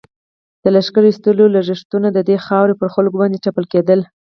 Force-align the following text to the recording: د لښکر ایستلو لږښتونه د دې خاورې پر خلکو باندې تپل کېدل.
د 0.63 0.65
لښکر 0.75 1.03
ایستلو 1.07 1.45
لږښتونه 1.55 2.07
د 2.11 2.19
دې 2.29 2.37
خاورې 2.45 2.73
پر 2.79 2.87
خلکو 2.95 3.19
باندې 3.21 3.41
تپل 3.45 3.65
کېدل. 3.73 3.99